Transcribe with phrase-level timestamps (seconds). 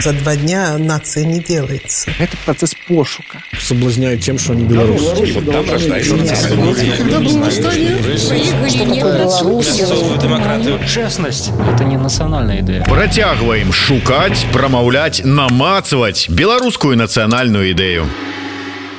[0.00, 2.12] За два дня нация не делается.
[2.20, 3.42] Это процесс пошука.
[3.60, 5.32] Соблазняют тем, что они белорусы.
[5.34, 6.16] Вот там рождается
[10.22, 10.78] демократию.
[10.86, 12.84] Честность– это не национальная идея.
[12.84, 18.06] Працягваем шукаць, прамаўляць, намацаваць беларускую нацыянальную ідэю.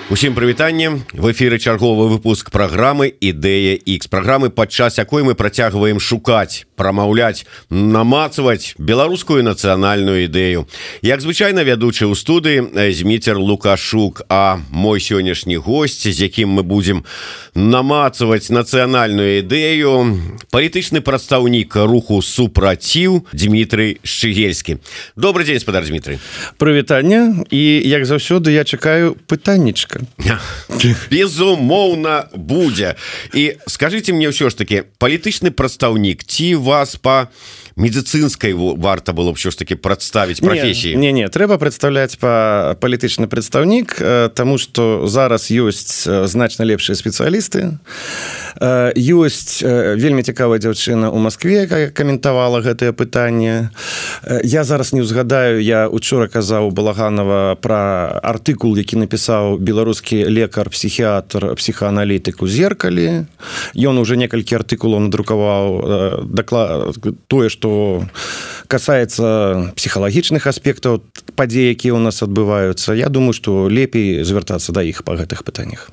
[0.10, 1.06] Усім прывітанне.
[1.14, 8.74] В эфиры чарговы выпуск праграмы ідэя X праграмы падчас якой мы працягваем шукаць прамаўляць намацаваць
[8.80, 10.66] беларускую нацыянальную ідэю.
[11.06, 14.26] Як звычайна вядучы ў студыі зміцер лукашук.
[14.34, 17.06] А мой сённяшні госць з якім мы будзем
[17.54, 20.18] намацаваць нацыянальную ідэю
[20.50, 24.82] палітычны прадстаўнік руху супраціў Дмітрый шчыгельскі.
[25.14, 26.18] Добрый дзень спадар Дмітрый.
[26.58, 27.46] Прывітанне.
[27.54, 29.99] І як заўсёды я чакаю пытаннічка
[31.12, 32.96] безумоўна будзе
[33.34, 37.28] і скажите мне ўсё ж таки палітычны прадстаўнік ці вас по
[37.80, 43.32] медицинской варта было б ўсё ж таки прадставіць професіі не не трэба прадстаўляць по палітычны
[43.32, 43.98] прадстаўнік
[44.36, 47.80] тому что зараз ёсць значна лепшыя спецыялісты
[48.60, 53.72] ёсць вельмі цікавая дзяўчына у Москве якая каментавала гэтае пытанне.
[54.44, 61.56] Я зараз не ўзгадаю я учора казаў балаганова про артыкул які напісаў беларускі лекар псіхіатр
[61.56, 63.26] псіхааналітыку зеркалі.
[63.76, 68.06] Ён уже некалькі артыкулаў надрукаваў даклад тое что
[68.68, 71.02] касается псіхалагічных аспектаў
[71.36, 75.90] падзей якія у нас адбываюцца Я думаю что лепей звяртацца да іх па гэтых пытаннях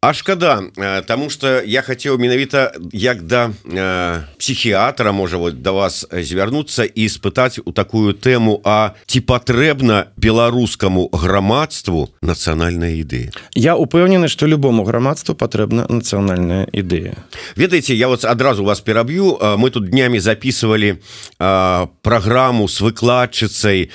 [0.00, 0.62] А шкада
[1.06, 7.06] тому что я хотел менавіта як да э, психіатра можа вот до вас звярнуцца і
[7.06, 14.84] испытать у такую тэму А ці патрэбна беларускаму грамадству нацыянальная ідэя Я упэўнены что любому
[14.84, 17.18] грамадству патрэбна нацыянальная ідэя
[17.56, 21.02] ведаеце я вот адразу вас пераб'ю мы тут днями записывали
[21.38, 23.90] программу с выкладчыцай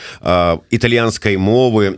[0.70, 1.98] італьянской мовы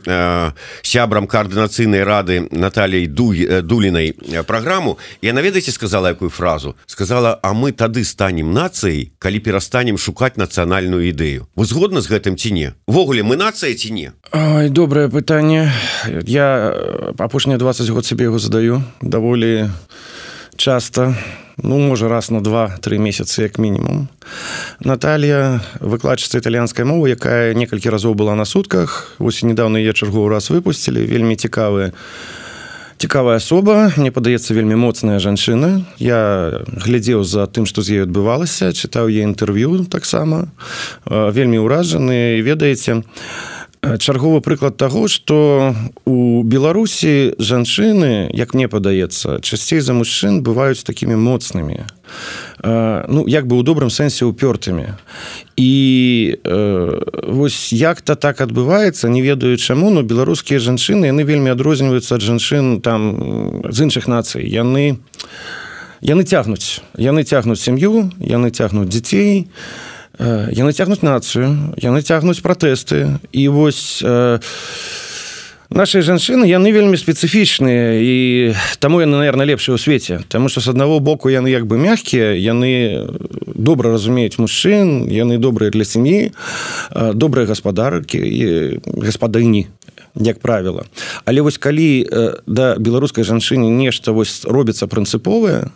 [0.83, 3.33] сябрам коаардынацыйнай рады Натальей ду
[3.63, 6.75] дулин Галіной э, программу я наведайце сказала якую фразу?
[6.85, 12.35] Сказала А мы тады станем нацыяй калі перастанем шукаць нацыянальную ідэю вы згодна з гэтым
[12.35, 12.73] ці не?
[12.88, 14.11] Ввогуле мы нацыя ці не?
[14.31, 15.72] Ой, добрае пытанне.
[16.25, 16.75] Я
[17.17, 19.69] апошнія 20 год себе его задаю даволі
[20.56, 21.16] часто
[21.57, 24.07] ну можа раз на два-тры месяцы як мінімум.
[24.79, 29.16] Наталья выкладчыца італьянскай мовы якая некалькі разоў была на сутках.
[29.19, 31.94] Ось недавно я чарговы раз выпусцілі вельмі цікавыя
[33.05, 33.93] цікавая асоба.
[34.01, 35.85] Мне падаецца вельмі моцная жанчына.
[36.01, 40.49] Я глядзеў за тым што з ёй адбывалася чытаў е інтэрв'ю таксама.
[41.05, 43.05] Вельмі ўражаны ведаеце
[44.00, 45.75] чарговы прыклад таго што
[46.06, 51.85] у беларусі жанчыны як мне падаецца часцей за мужчын бываюць такімі моцнымі.
[52.63, 54.97] Ну як бы у добрым сэнсе упёртымі
[55.57, 55.72] і
[57.29, 62.81] вось як-то так адбываецца не ведаю чаму но беларускія жанчыны яны вельмі адрозніваюцца ад жанчын
[62.81, 64.47] там з іншых нацый.
[64.50, 64.97] Яны
[66.01, 66.81] яны цягнуць.
[66.97, 69.47] Яны цягнуць сям'ю яны цягнуць дзяцей
[70.19, 74.39] яны цягнуць нацыю яны цягнуць пратэсты і вось э,
[75.69, 78.15] наши жанчыны яны вельмі спецыфічныя і
[78.79, 82.31] таму яны наверное лепшыя ў свеце Таму что с аднаго боку яны як бы мягкія
[82.37, 83.07] яны
[83.55, 86.31] добра разумеюць мужчын яны добрыя для сям'і
[86.93, 88.45] добрыя гаспадаркі і
[88.83, 89.67] гаспадыні
[90.15, 90.83] як правіла.
[91.25, 92.07] Але вось калі
[92.47, 95.71] да беларускай жанчыне нешта вось робіцца прынцыповае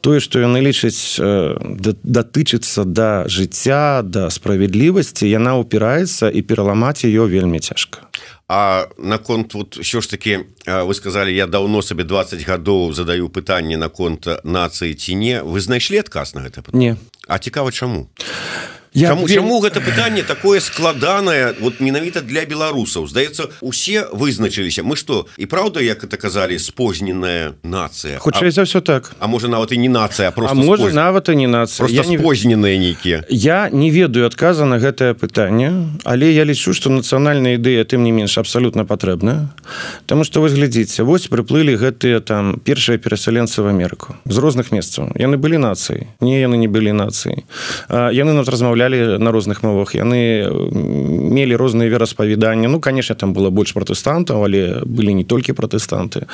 [0.00, 1.16] тое што яны лічаць
[2.04, 8.04] датычыцца да жыцця да справядлівасці яна ўпіраецца і пераламаць ее вельмі цяжка.
[8.48, 13.76] А наконт вот що ж таки вы сказали я давно сабе 20 гадоў задаю пытанне
[13.76, 15.42] наконт нацыі ці не.
[15.42, 16.96] Вы знайшлі адказ на гэта не.
[17.28, 18.08] А цікава чаму
[18.92, 19.34] Я чаму, вельмі...
[19.34, 25.46] чаму гэта пытанне такое складанае вот менавіта для беларусаў здаецца усе вызначыліся мы что і
[25.46, 29.14] праўда як это казалі спозненая нацыя хутчэй за все так.
[29.20, 30.94] А можа нават і не нацыя просто можа споз...
[30.94, 35.70] нават і не нацыя спозненыя нейкія я не ведаю адказа на гэтае пытанне
[36.02, 39.54] але я лічу что нацыянальная ідэя тым не менш абсалютна патрэбная.
[40.06, 45.14] Таму что вы глядзіце вось прыплылі гэтыя там першыя перасяленцы в Амерыку з розных месцаў.
[45.14, 47.46] Яны былі нацыі не яны не былі нацыі
[47.88, 53.50] яны нас размаўлялі размаўлялі на розных мовах яны мелі розныя вераспавяданні ну конечно там было
[53.50, 56.26] больш пратэстантаў але былі не толькі пратэстанты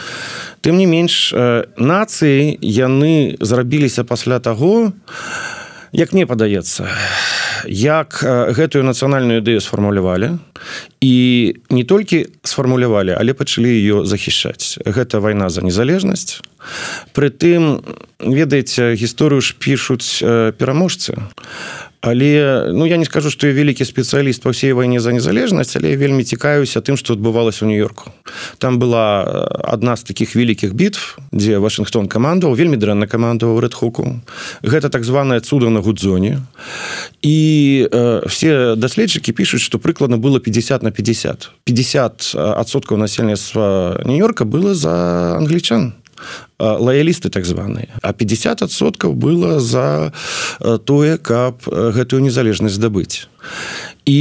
[0.61, 1.35] тым не менш
[1.77, 4.93] нацыі яны зрабіліся пасля таго
[5.93, 6.87] як мне падаецца
[7.67, 10.39] як гэтую нацыянальную ідэю сфармулявалі.
[11.01, 16.43] І не толькі сфармулявалі але пачалі ее захішаць гэта вайна за незалежнасць.
[17.15, 17.83] Прытым
[18.21, 20.21] ведаеце гісторыю ж пішуць
[20.59, 21.17] пераможцы
[22.07, 25.97] але ну я не скажу что я вялікі спецыяліст по всей войне за незалежнасць але
[25.97, 28.11] вельмі цікаюся тым что адбывалось у нью-йорку.
[28.59, 29.27] Там была
[29.73, 34.23] одна з таких вялікіх бітв дзе Вашингтон камандаў вельмі дрэнна камандаваў рэдхуку
[34.63, 36.47] гэта так званое цуда на гудзоне.
[37.23, 44.45] І э, все даследчыкі пишутць что прыкладна было 50 на 50 50 адсоткаў насельніцтва нью-йорка
[44.45, 45.93] было за англічан
[46.59, 47.89] лоялісты так званыя.
[48.03, 50.13] А 50соткаў было за
[50.85, 53.29] тое каб гэтую незалежнасць здабыць.
[54.07, 54.21] І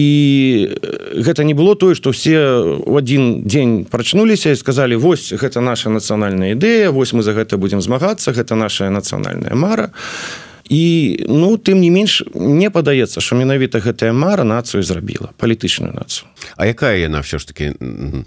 [1.14, 5.90] гэта не было тое што все у адзін дзень прачнуліся і сказалі вось гэта наша
[5.90, 11.58] нацыянальная ідэя вось мы за гэта будзем змагацца гэта наша нацыянальная мара і і ну
[11.58, 16.28] тым не менш мне падаецца що менавіта гэтая мара нацыю зрабіла палітычную нацыю.
[16.58, 17.74] А якая яна все ж таки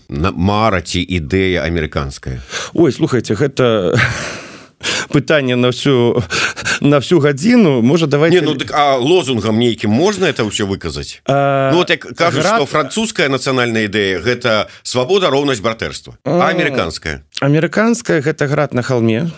[0.09, 2.41] мара ці ідэя амерыканская?
[2.75, 3.99] Ой слухайте гэта
[5.09, 6.23] пытанне на всю
[6.81, 7.83] на всю гадзіну.
[7.83, 11.21] Можа давай ну, так, а лозунгам нейкім можна это ўсё выказаць?
[11.27, 12.69] Ну, вот, кажу Град...
[12.69, 17.25] французская нацыянальная ідэя гэта свабода роўнасць братэрства амерыканская?
[17.41, 19.31] амерыканская гэта град на холме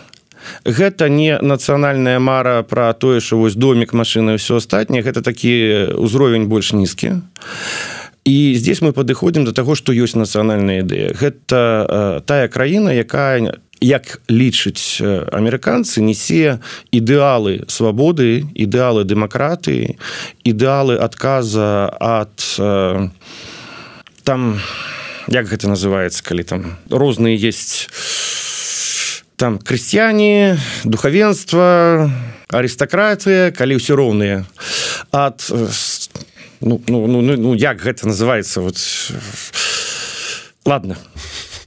[0.65, 5.03] гэта не нацыянальная мара про тое что вось домик машины все астатняе.
[5.03, 7.23] Гэта такі ўзровень больш нізкі.
[8.25, 11.17] І здесь мы падыходзім до того что ёсць нацыянальная ідэя.
[11.17, 15.01] Гэта э, тая краіна якая як лічыць
[15.33, 16.61] амерыканцы несе
[16.93, 19.97] ідэалы свабоды ідэалы дэмакраты
[20.45, 23.09] ідэалы адказа ад э,
[24.23, 24.61] там
[25.29, 26.61] як гэта называется калі там
[26.91, 27.89] розныя есть
[29.41, 32.13] там крысціяне духавенства
[32.53, 34.45] арыстакратыя калі ўсё роўныя
[35.17, 35.41] ад
[36.61, 38.77] ну, ну, ну, ну, ну як гэта называется вот
[40.69, 41.01] ладно.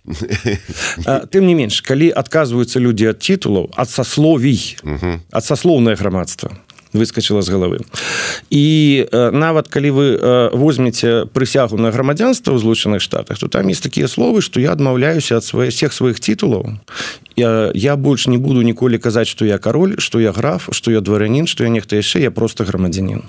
[1.34, 4.78] Тым не менш калі адказваюцца людзі ад титулаў ад сасловій
[5.34, 6.54] ад саслоўнае грамадства
[6.94, 7.78] выскочыла з головы
[8.50, 10.08] і нават калі вы
[10.54, 15.38] возьмеце прысягу на грамадзянства ў злучаных штатах то там есть такія словы что я адмаўляюся
[15.38, 16.80] ад свае всех сваіх титулаў
[17.36, 21.02] я, я больш не буду ніколі казаць что я кароль что я граф что я
[21.02, 23.24] дварянін что я нехта яшчэ я просто грамадзянин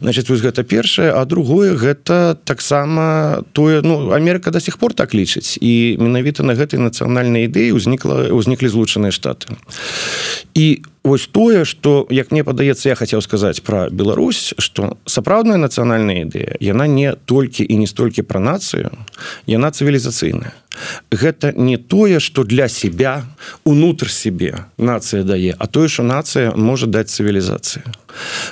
[0.00, 5.14] значит вось гэта першае а другое гэта таксама тое ну Америка до сих пор так
[5.14, 9.56] лічыць і менавіта на гэтай нацыянальнай ідэі ўзнікла ўзніклі злучаныя штаты.
[10.54, 16.24] І ось тое что як мне падаецца я хотел сказаць про Беларусь что сапраўдная нацыянальная
[16.24, 18.92] ідэя яна не толькі і не столькі пра нацыю
[19.46, 20.52] яна цывілізацыйная.
[21.10, 23.24] Гэта не тое что для себя
[23.64, 27.84] унутр себе нацыя дае а тое что нацыя можа даць цывілізацыю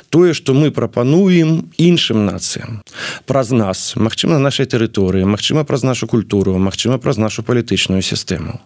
[0.08, 2.82] тое что мы прапануем іншым нацыям
[3.26, 8.60] праз нас Мачыма на нашай тэрыторыі Мачыма праз нашу культуру Мачыма праз нашу палітычную сістэму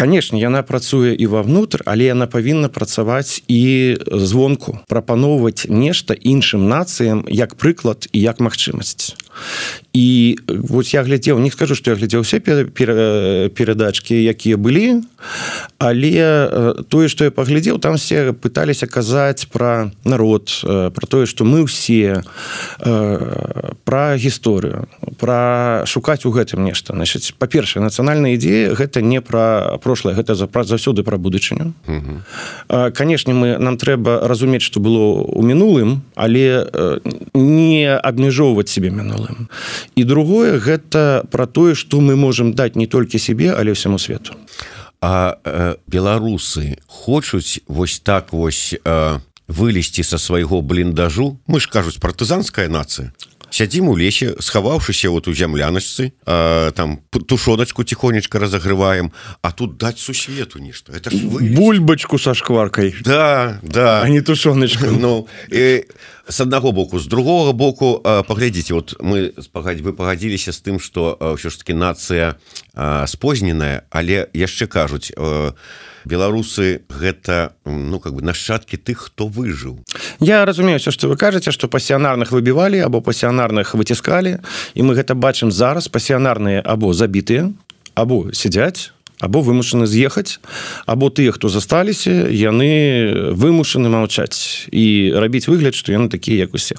[0.00, 4.78] конечно яна працуе і вовнутр але яна павінна працаваць і звонку.
[4.88, 9.12] Прапаноўваць нешта іншым нацыям як прыклад і як магчымасць
[9.92, 15.02] і вось я глядзеў не скажу что я глядзеў все перадачки якія былі
[15.78, 21.64] але тое что я паглядзеў там все пыталіся казаць про народ про тое что мы
[21.64, 22.22] ўсе
[23.84, 24.88] про гісторыю
[25.18, 26.94] про шукаць у гэтым нешта.
[26.94, 31.74] Значит па-першае нацыянальная ідзея гэта не про прошлое гэта за заўсёды про будучыню.
[32.68, 36.66] Канешне мы нам трэба разумець что было у мінулым але
[37.34, 39.48] не абмяжоўваць себе мінулым мінулым
[39.94, 44.34] і другое гэта про тое что мы можем даць не толькі себе але ўсяму свету.
[45.00, 51.98] А э, беларусы хочуць вось так вось э, вылезці са свайго бліндажу мы ж кажуць
[51.98, 53.12] партызанская нацыя
[53.50, 59.12] сядзім у лесе схаваўшыся вот у зямлянасці там тушоночку тихонечка разогрываем
[59.42, 62.94] а тут даць сусвету нешта это бульбачку со шкваркой.
[63.02, 64.02] Да да.
[64.02, 65.84] А не тушоночка Ну і
[66.30, 71.18] с аднаго боку з другого боку паглядзіце вот мы спагадзь вы пагадзіліся з тым что
[71.18, 72.38] ўсё ж таки нацыя
[73.06, 75.10] спозненая але яшчэ кажуць
[76.06, 79.82] беларусы гэта ну как бы нашчадкі тых хто выжыў.
[80.20, 84.38] Я разумею все что вы кажаце что пасіянарных выбівалі або пасіянарных выціскалі
[84.74, 87.52] і мы гэта бачым зараз пасіянарныя або забітыя
[87.94, 90.40] або сядзяць або вымушаны з'ехаць
[90.86, 96.76] або тыя хто засталіся яны вымушаны маўчаць і рабіць выгляд што яны такія як усе.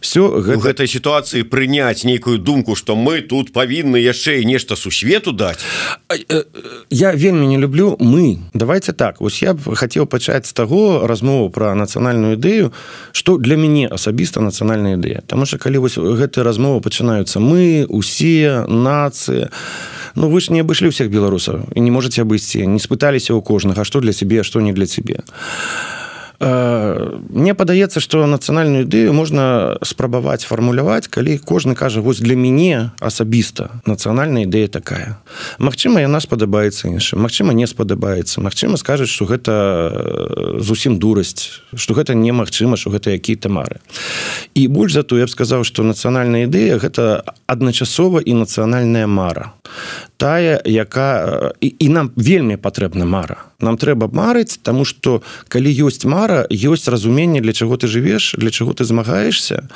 [0.00, 0.72] Все гэта...
[0.72, 5.60] гэтай сітуацыі прыняць нейкую думку што мы тут павінны яшчэ і нешта сусвету даць?
[6.08, 6.44] Э,
[6.90, 11.50] я вельмі не люблю мы давайте так ось я б хацеў пачаць з таго размову
[11.50, 12.72] про нацыянальную ідэю
[13.12, 15.20] что для мяне асабіста нацыянальная ідэя.
[15.28, 19.52] Таму что калі вось гэтыя размовы пачынаюцца мы усе нацыі
[20.14, 23.84] Ну вы ж не абышлі ўсіх беларусаў і не можете абысці не спыталіся ў кожнага
[23.88, 25.24] што для сябе што не для цябе
[26.42, 33.70] мне падаецца что нацыянальную ідэю можна спрабаваць фармуляваць калі кожны кажа вось для мяне асабіста
[33.86, 35.22] нацыянальная ідэя такая
[35.62, 42.14] Магчыма яна спадабаецца іншым Магчыма не спадабаецца Магчыма скажуць что гэта зусім дурасць что гэта
[42.18, 43.78] немагчыма что гэта які-то мары
[44.54, 49.54] і больш за то я б сказаў что нацыянальная ідэя гэта адначасова і нацыянальная мара
[50.22, 53.50] тая яка і, і нам вельмі патрэбна мара.
[53.58, 55.18] Нам трэба марыць тому что
[55.50, 59.66] калі ёсць мара ёсць разуменне для чаго ты жывеш для чаго ты змагаешься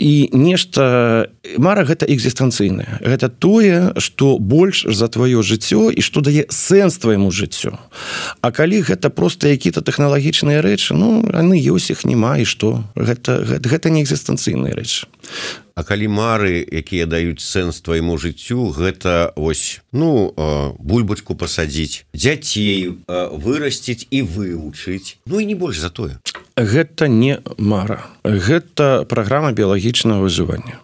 [0.00, 1.28] і нешта
[1.60, 3.04] мара гэта экзістэнцыйная.
[3.04, 7.76] Гэта тое что больш за твоё жыццё і что дае сэнс твайму жыццю.
[8.40, 13.44] А калі гэта просто які-то тэхналагічныя рэчы ну яны ёсць іх няма і что гэта
[13.44, 15.04] гэта, гэта не экзістэнцыйная рэч
[15.76, 20.32] А калі мары якія даюць сэнс твайму жыццю гэта ось ну
[20.80, 25.20] бульбачку пасадзіць дзяцей вырасціць і вывучыць.
[25.28, 26.16] Ну і не больш за тое.
[26.56, 28.08] Гэта не мара.
[28.24, 30.80] Гэта праграма біялагічнага выжывання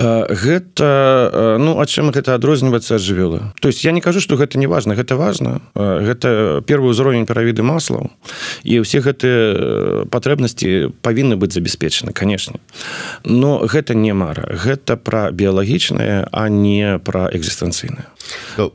[0.00, 3.52] гэта ну а чым гэта адрозніваецца ад жывёлы.
[3.60, 7.62] То есть я не кажу что гэта не важно гэта важно гэта первый ўзровень перавіды
[7.62, 8.08] маслаў.
[8.64, 12.56] І ўсе гэтыя патрэбнасці павінны быць забяспечаны конечно
[13.24, 14.48] но гэта не мара.
[14.48, 18.08] Гэта пра біялагічнае а не пра экзістэнцыйнае.
[18.08, 18.19] Ну,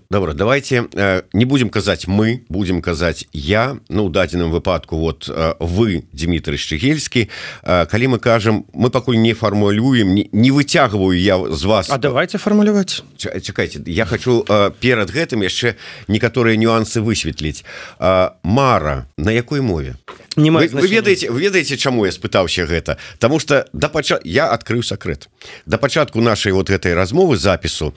[0.10, 5.56] добра давайте э, не будем казаць мы будем казаць я ну дадзеным выпадку вот э,
[5.60, 7.30] вы Дмітрий шчыгельскі
[7.64, 11.98] э, калі мы кажам мы пакуль не фармулюем не, не выцягваю я з вас А
[11.98, 14.46] давайте фармуляваць чакайте я хочу
[14.80, 15.75] перад гэтым яшчэ
[16.08, 17.64] некаторыя нюансы высветліць.
[18.44, 19.96] Мара на якой мове
[20.36, 22.98] не вы, вы ведаеце ведаеце чаму я спытаўся гэта?
[23.20, 25.30] Таму что да пача я адкрыў сакрэт.
[25.65, 27.94] Да пачатку нашай вот гэтай размовы запісу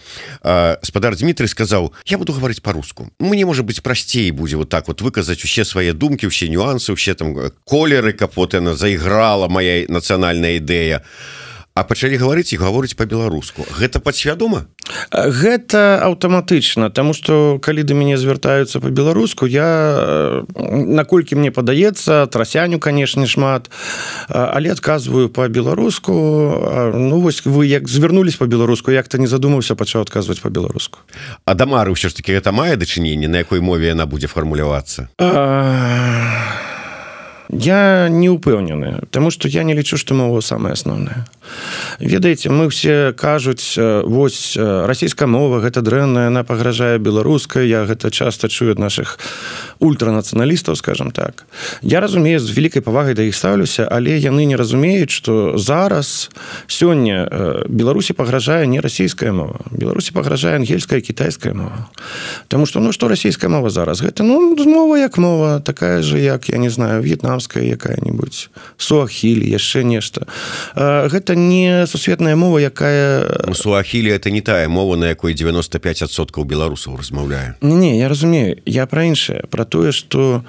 [0.82, 5.00] спадар Дмітрий сказаў я буду гаварыць по-руску мне можа быть прасцей будзе вот так вот
[5.00, 11.02] выказаць усе свае думкі усе нюансы усе там колеры капот яна заіграла моя нацыянальная ідэя
[11.02, 11.37] а
[11.78, 14.66] а пачалі гаварыць і гаворыць по-беларуску гэта падсвядома?
[15.14, 23.30] Гэта аўтаматычна тому что калі да мяне звяртаюцца по-беларуску я наколькі мне падаецца трасяню канешне
[23.30, 23.70] шмат
[24.26, 26.12] але адказваю по-беларуску
[26.98, 30.98] ну вось вы як звярнулись по-беларуску як-то не задумаўся пачаў адказваць по-беларуску
[31.46, 35.08] а дамары ўсё ж таки гэта мае дачыненне на якой мове яна будзе фармулявацца?
[35.18, 36.58] А
[37.50, 41.26] я не упэўнены тому что я не лічу что мова самое основное
[42.00, 48.48] ведаеце мы все кажуць вось расійская мова гэта дрэнная она пагражае беларускай я гэта часто
[48.48, 49.18] чую ад наших
[49.78, 51.44] ультранацыяналістаў скажем так.
[51.82, 56.30] Я разумею з вялікай павагай да іх ставлюся але яны не разумеюць что зараз
[56.66, 61.88] сёння беларусі пагражае не расійская мова беларусі пагражае ангельская китайская мова.
[62.42, 64.02] Потому что ну что расійская мова зараз?
[64.02, 69.82] Гэта ну мова як мова такая же як я не знаю в'етнамская якая-нибудь суахілі яшчэ
[69.84, 70.26] нешта.
[70.74, 76.98] Гэта не сусветная мова якая ну, суахілі это не тая мова на якой 95соткаў беларусаў
[76.98, 78.58] размаўляе не, не я разумею.
[78.66, 80.42] Я про іншае про тое что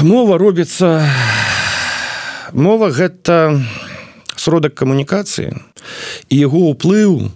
[0.00, 1.04] мова робіцца
[2.52, 3.60] мова гэта
[4.36, 5.52] сродак камунікацыі
[6.30, 7.30] і яго ўплыў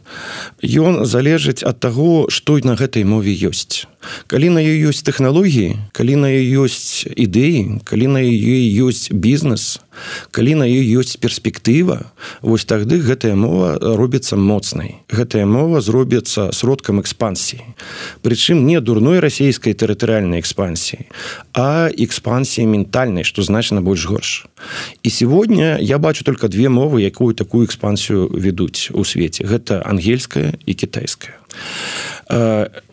[0.64, 3.86] ён залежыць ад таго што на гэтай мове ёсць
[4.26, 9.80] калі на ёй ёсць тэхналогіі калі на ёсць ідэі калі на ёй ёсць бізнес
[10.30, 12.12] калі на ёй ёсць перспектыва
[12.42, 15.02] вось тады гэтая мова робіцца моцнай.
[15.10, 17.62] Гэтая мова зробіцца сродкам экспансіі.
[18.22, 21.08] Прычым не дурной расійскай тэрытарыальнай экспансіі
[21.52, 24.46] а экспансіі ментальнай што значна больш горш.
[25.02, 29.44] І сегодня я бачу только две мовы якую такую экспансію ведуць у свеце.
[29.44, 31.38] Гэта ангельская і кітайская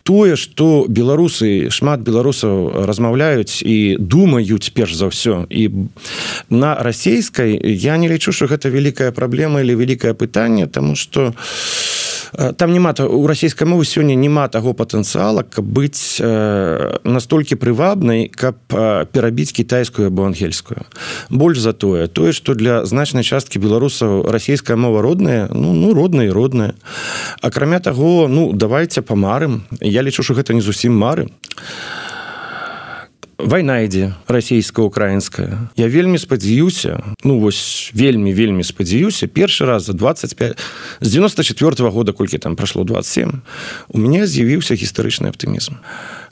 [0.02, 5.90] тое что беларусы шмат беларусаў размаўляюць і думаюць перш за ўсё і
[6.48, 11.34] на расійскай я не лічу что гэта вялікая праблема или вялікае пытанне тому что
[12.56, 16.20] там няма у расійскай мовы сёння няма таго патэнцыяла каб быць
[17.04, 18.56] настолькі прывабнай каб
[19.12, 20.86] перабіць кітайскую або ангельскую.
[21.30, 26.32] Больш за тое тое что для значнай часткі беларусаў расійская мова родная ну ну родная
[26.32, 26.74] родная.
[27.40, 31.28] Акрамя таго ну давайте памарым я лічу что гэта не зусім мары
[33.38, 40.58] вайна ідзе расійска-украінская я вельмі спадзяюся ну вось вельмі вельмі спадзяюся першы раз за 25
[41.00, 43.42] з 94 -го года колькі там прайшло 27
[43.88, 45.74] у меня з'явіўся гістарычны аптымізм.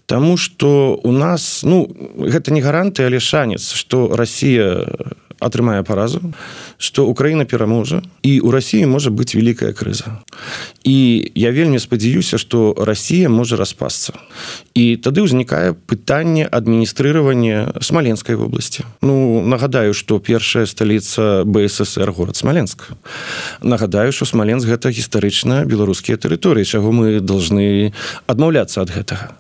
[0.07, 4.87] Таму что у нас ну гэта не гаранты але шанец что Росія
[5.45, 6.33] атрымае паразу
[6.79, 10.25] что Украіна пераможа і у Росіі можа быць вялікая крыза.
[10.85, 14.13] І я вельмі спадзяюся что Росія можа распасться
[14.75, 18.85] і тады ўзнікае пытанне адміністрирования смоленской вобласці.
[19.03, 22.93] Ну нагадаю что першая сталіца бСр город смоленск
[23.63, 27.93] нагадаю что смоленск гэта гістарычна беларускія тэрыторыі чаго мы должны
[28.27, 29.37] адмаўляцца ад гэтага.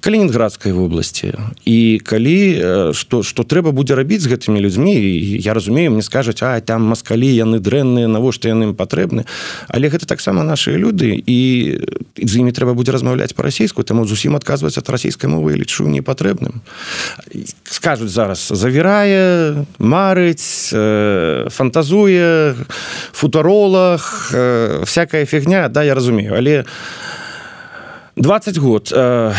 [0.00, 1.32] Калининградской вобласці.
[1.64, 4.94] І калі что что трэба будзе рабіць з гэтымі людзьмі
[5.38, 9.26] я разумею мне скажуць а там маскалі яны дрэнныя навошта яны ім патрэбны
[9.68, 11.40] але гэта таксама наши люди і
[12.16, 16.64] з імі трэба будзе размаўляць по-расійску таму зусім адказваць ад расійскай мовы лічу непатрэбным
[17.68, 20.72] скажуць зараз завірае марыць
[21.52, 22.56] фантазуе
[23.12, 24.32] футаролах
[24.82, 26.34] всякая фігня да я разумею.
[26.36, 26.64] Але
[28.16, 29.32] 20 год э,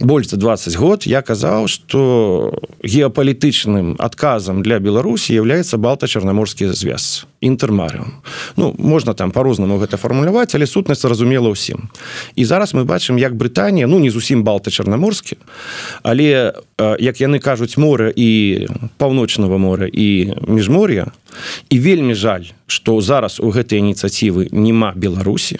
[0.00, 8.24] больш за 20 год я казаў что геапалітычным адказам для беларусі является балта-чарнаморскі звяз інтэрмарыум
[8.56, 11.92] ну можна там по-рознаму гэта фармуляваць але сутнасць зразумела ўсім.
[12.36, 15.36] І зараз мы бачым як Брытанія ну не зусім балта-чарнаморскі
[16.02, 16.54] але
[16.98, 21.12] як яны кажуць мора і паўночнага мора і міжмор'я
[21.68, 25.58] і вельмі жаль что зараз у гэтай ініцыятывы няма беларусі.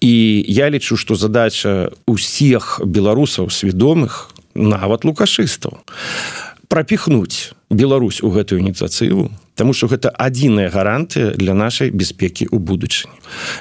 [0.00, 5.80] І я лічу что задача усіх беларусаў свядомых нават лукашыстаў
[6.68, 13.14] пропихнуть Беларусь у гэтую ініцыятыву Таму что гэта адзіная гарантыя для нашай бяспекі ў будучыні.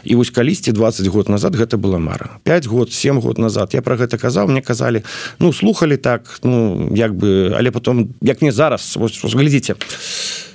[0.03, 2.41] І вось калісьці 20 год назад гэта была мара.
[2.43, 3.77] 5 год 7 год назад.
[3.77, 5.05] Я про гэта казаў мне казалі
[5.37, 10.52] ну слухали так ну як бы але потом як мне зараз глядзіце у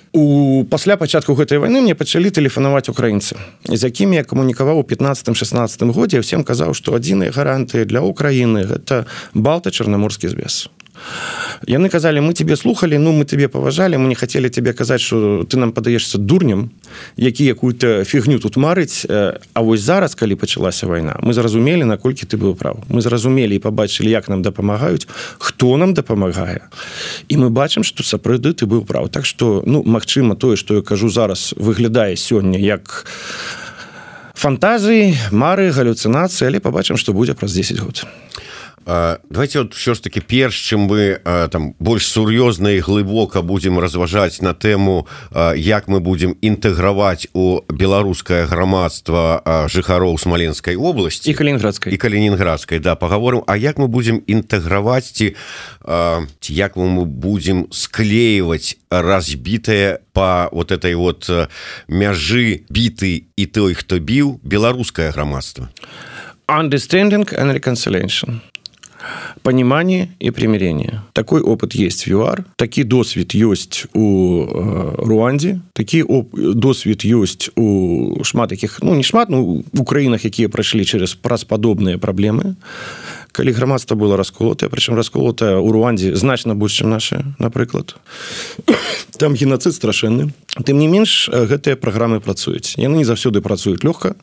[0.70, 3.36] пасля пачатку гэтай войны мне пачалі тэлефанаваць украінцы
[3.68, 9.04] з якімі я камунікаваў у 15-16 годзе всем казаў што адзіныя гарантыі для Украіны гэта
[9.34, 10.68] балта чарнаморскі звяз
[11.66, 15.44] яны казалі мы тебе слухали ну мы тебе паважалі мы не хотели тебе казаць что
[15.44, 16.70] ты нам падаешься дурнем
[17.16, 19.06] які якую-то фігню тут марыць
[19.52, 22.84] А вось зараз калі пачалася вайна мы зразумелі наколькі ты быў прав.
[22.88, 26.60] Мы зразумелі і побачылі як нам дапамагаюць хто нам дапамагае.
[27.28, 29.08] І мы бачым что сапраўды ты быў прав.
[29.08, 33.06] Так что ну Мачыма тое что я кажу зараз выглядае сёння як
[34.34, 38.06] фантазіі мары галюцынацыі але побачым что будзе праз 10 год
[38.88, 41.20] давайте вот все ж таки перш чым мы
[41.52, 45.06] там больш сур'ёзна і глыбока будем разважаць на тэму
[45.56, 52.96] як мы будем інтэграваць у беларускае грамадства жыхароў смаленской области і калининградской і калининградской да
[52.96, 55.36] поговорим А як мы будем інтэграваць ці
[56.48, 61.28] як мы будем склеивать разбітае по вот этой вот
[61.88, 65.68] мяжы біты і той хто біў беларускае грамадства?
[66.48, 68.40] Understanding and reconciliation
[69.42, 71.02] понимание и примирение.
[71.12, 78.22] Такой опыт есть в ЮАР, такие досвід есть у э, Руанде, такие досвід есть у
[78.24, 82.56] шмат таких, ну не шмат, ну в Украинах, которые прошли через прасподобные проблемы
[83.38, 87.94] калі грамадства было расколотае прычым расколотая у руандзе значна больш чым наша напрыклад
[89.18, 90.34] там геноцид страшэнны.
[90.66, 92.74] Тым не менш гэтыя праграмы працуюць.
[92.74, 94.18] Яны не заўсёды працуюць лёгка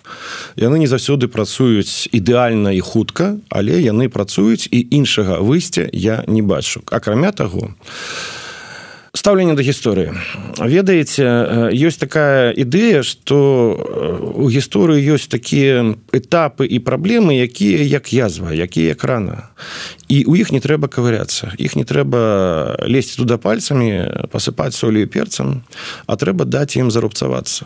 [0.60, 6.42] яны не заўсёды працуюць ідэальна і хутка але яны працуюць і іншага выйсця я не
[6.42, 6.84] бачу.
[6.92, 8.45] Акрамя таго у
[9.26, 10.14] стаўленне да гісторыі.
[10.62, 13.74] Ведаеце ёсць такая ідэя что
[14.38, 19.50] у гісторыі ёсць такія этапы і праблемы якія як язва якія экрана
[20.06, 21.58] і у іх не трэба кавыряцца.
[21.58, 25.66] Іх не трэба лезці туда пальцамі пасыпаць солью перцам
[26.06, 27.66] а трэба даць ім зарубцавацца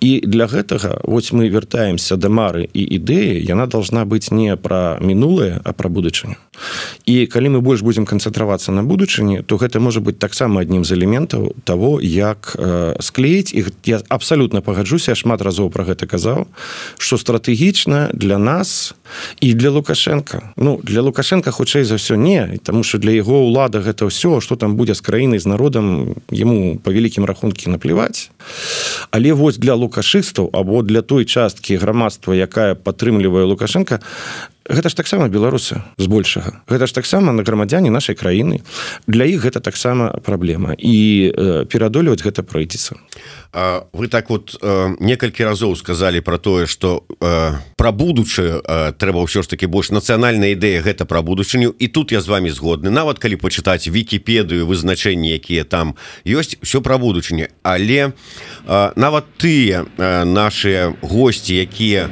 [0.00, 4.98] і для гэтага вось мы вяртаемся да мары і ідэі яна должна быць не пра
[5.00, 6.36] мінулае а пра будучыню.
[7.06, 10.92] І калі мы больш будзем канцэнтравацца на будучыні то гэта можа быць таксама аднім з
[10.92, 16.46] элементаў того як э, склеіць іх я абсалютна пагаджуся шмат разоў про гэта казаў
[16.98, 18.94] что стратэгічна для нас
[19.40, 23.80] і для лукашенко ну для лукашенко хутчэй за ўсё не тому что для яго ўлада
[23.80, 28.30] гэта ўсё что там будзе з краінай з народам ему по вялікім рахункі наплеваць.
[29.10, 34.00] Але вось для лукашыстаў або для той часткі грамадства якая падтрымлівае лукашенко
[34.70, 36.62] гэта ж таксама беларусы збольшага.
[36.68, 38.62] Гэта ж таксама на грамадзяне нашай краіны.
[39.06, 40.74] Для іх гэта таксама праблема.
[40.78, 42.96] І перадолеваць гэта пройдзецца
[43.92, 44.54] вы так вот
[45.00, 47.02] некалькі разоў сказалі про тое что
[47.76, 51.74] про будучую э, трэба ўсё ж таки больш нацыянальная ідэя гэта про будучыню.
[51.74, 52.90] І тут я з вами згодны.
[52.90, 58.12] Нават калі почытаць вкіпедыю вызначэнні якія там ёсць все про будучыні але э,
[58.66, 59.84] нават тыя
[60.24, 62.08] наши гости якія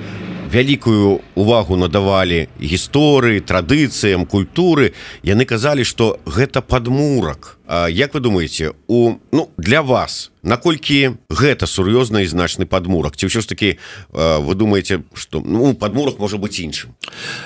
[0.49, 4.97] вялікую увагу надавалі гісторыі традыцыям культуры.
[5.23, 7.59] Яны казалі что гэта падмурак.
[7.69, 13.17] Як вы думаете у ну для вас наколькі гэта сур'ёзны і значны падмурак?
[13.17, 13.79] Ці ўсё ж таки
[14.11, 16.97] вы думаете что ну падмурак можа быть іншым?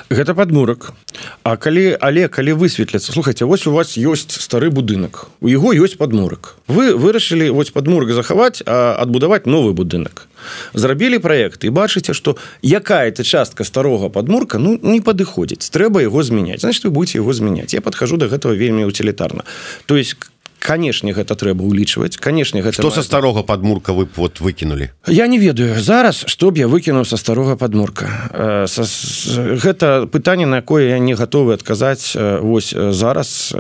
[0.09, 0.95] Гэта падмурак.
[1.43, 5.99] А калі але калі высветляцца слухайте вось у вас ёсць стары будынак у яго ёсць
[5.99, 6.57] падмурак.
[6.69, 10.31] Вы вырашылі вось падмурак захаваць адбудаваць новы будынак
[10.75, 15.71] зрабілі проект і бачыце что якая-то частка старога подмурка ну не падыходзіць.
[15.71, 16.61] Трэба его змяняць.
[16.61, 17.75] Значит вы будете его змяняць.
[17.75, 19.43] Я подхожу до гэтага вельмі утилітарна
[19.87, 20.17] то есть
[20.63, 25.39] канешне гэта трэба улічваць канешне гэта что со старога подмурка вы вот выкинули я не
[25.39, 25.81] ведаю.
[25.81, 28.67] Зараз чтоб я выкінуў со старога подмурка э,
[29.59, 33.53] гэта пытанне на якое я не гатовы адказаць э, вось э, зараз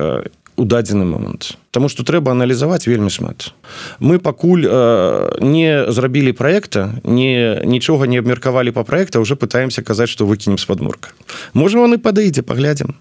[0.62, 3.48] у дадзены момант Таму што трэба аналізаваць вельмі шмат.
[3.96, 10.12] Мы пакуль э, не зрабілі праекта, не, нічога не абмеркавалі па праекта, уже пытаемся казаць,
[10.12, 11.16] што выкінем з падмурка.
[11.56, 12.92] Можа он і падыдзе, паглядзім.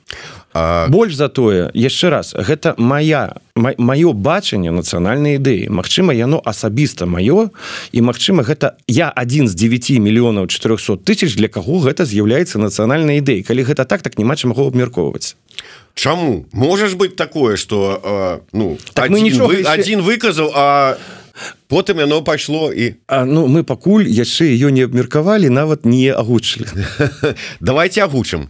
[0.56, 0.88] А...
[0.88, 5.68] Больш за тое, яшчэ раз, гэта моя маё бачанне нацыянальнай ідэі.
[5.68, 7.52] Магчыма, яно асабіста маё
[7.92, 13.20] і магчыма, гэта я адзін з 9 мільёнаў 400 тысяч для каго гэта з'яўляецца нацыянальнай
[13.20, 13.44] ідэй.
[13.44, 15.36] Калі гэта так, так няма чым маго абмяркоўваць.
[15.94, 16.46] Чаму?
[16.54, 19.72] Можаш быть такое что э, ну так один, мы нічога вы, яшчэ...
[19.72, 20.98] один выказаў а
[21.68, 26.68] потым яно пайшло і а, ну мы пакуль яшчэ ее не абмеркавалі нават не агучылі.
[27.60, 28.50] Давайте агучым.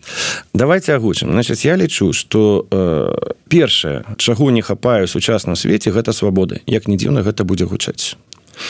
[0.53, 1.31] Давайте агучым.
[1.31, 6.61] Значит я лічу что э, першае чаго не хапаю сучасным свеце гэта свабоды.
[6.67, 8.17] Як не дзіўна гэта будзе гучаць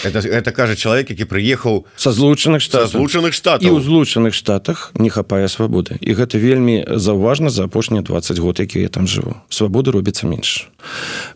[0.03, 4.91] это, это кажа чалавек які прыехаў са злучаных штат злучаных штат і ў злучаных штатах
[4.95, 9.35] не хапае свабоды і гэта вельмі заўважна за апошнія 20 год які я там жыву.
[9.49, 10.69] Свабоды робіцца менш.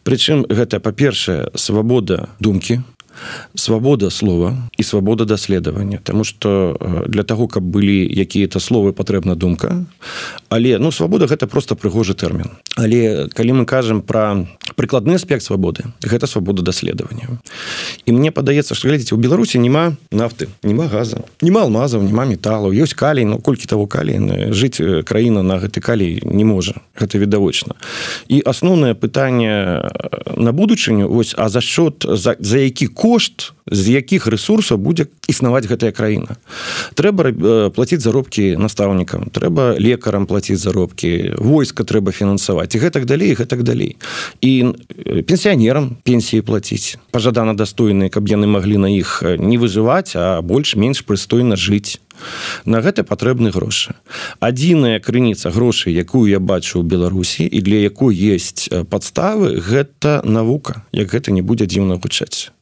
[0.04, 2.82] Прычым гэта па-першае свабода думкі
[3.56, 9.36] свабода слова і свабода даследавання Таму что э, для того каб былі якія-то словы патрэбна
[9.36, 9.86] думка.
[10.50, 12.50] Але ну свабода гэта просто прыгожы тэрмін.
[12.76, 17.40] Але калі мы кажам про прыкладны аспект свабоды гэта свабода даследавання.
[18.06, 22.74] І мне падаецца что глядзеце у беларусі няма нафты няма газа няма алмазаў няма металлу
[22.74, 24.20] ёсць калій ну колькі того калі
[24.52, 26.74] жыць э, краіна на гэты калій не можа.
[27.00, 27.74] Гэта відавочна.
[28.28, 33.54] І асноўнае пытанне э, на будучыню ось а за счет за, за які курс кошт
[33.70, 36.42] з якіх ресурсаў будзе існаваць гэтая краіна.
[36.98, 37.34] Трэба э,
[37.70, 43.98] платіць заробкі настаўнікам трэба лекарам платіць заробкі войска трэба фінансаваць і гэтак далей гэтак далей.
[44.42, 46.98] І э, пенсіянерам пенсіі плаціць.
[47.14, 52.02] Пажадана дастойныя каб яны маглі на іх э, не выжываць а больш-менш прыстойна жыць.
[52.66, 53.94] На гэта патрэбны грошы.
[54.40, 60.82] Адзіная крыніца грошай якую я бачу ў беларусі і для якой есть падставы гэта навука
[60.90, 62.55] як гэта не будзе дзіўна гучаць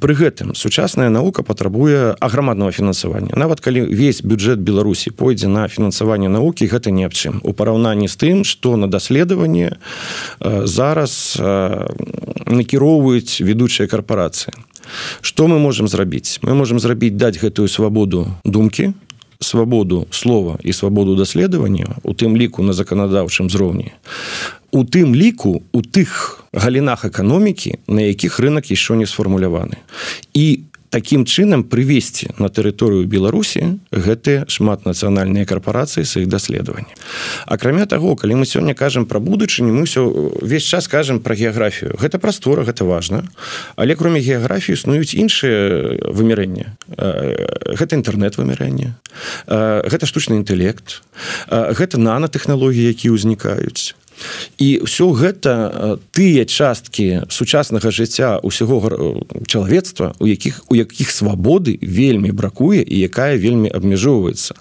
[0.00, 3.32] пры гэтым сучасная наука патрабуе аграмадного фінансавання.
[3.36, 7.40] Нават калі весь бюджэт беларусі пойдзе на фінансаванне навукі гэта не аб чым.
[7.42, 9.76] У параўнанні з тым что на даследаванне
[10.64, 11.38] зараз
[12.46, 14.52] накіроўваюць ведучыя карпорацыі
[15.20, 16.38] что мы можем зрабіць?
[16.42, 18.94] Мы можем зрабіць даць гэтую свабоду думкі
[19.40, 23.92] свабоду слова і свабоду даследавання у тым ліку на заканадаўчым зроўні
[24.70, 29.76] у тым ліку у тых галінах эканомікі на якіх рынок еще не сфармуляваны.
[30.34, 36.94] І таким чынам прывесці на тэрыторыю беларусі гэтыя шматнацыянальныя карпорацыі сваіх даследаванні
[37.46, 40.06] акрамя того калі мы сёння кажам про будучыню мы все
[40.42, 41.96] весь час кажам про геаграфію.
[42.00, 43.28] Гэта прастора гэта важно
[43.76, 46.76] але кроме геаграфію існуюць іншыя вымярэння
[47.76, 48.96] гэта інтэрнет вымярэння
[49.46, 51.02] гэта штучны інтэлект.
[51.50, 53.94] Гэта нанотэхналогіі які ўзнікаюць
[54.58, 58.80] і ўсё гэта тыя часткі сучаснага жыцця усяго
[59.46, 64.56] чалавецтва у якіх у якіх свабоды вельмі бракуе і якая вельмі абмяжоўваецца.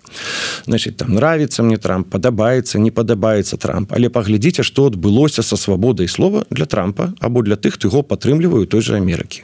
[0.66, 6.08] Значит там нравится мне трамп падабаецца не падабаецца трамп але паглядзіце што адбылося са свабодай
[6.08, 9.44] слова для трампа або для тых хто яго падтрымліваю той же Амерыкі.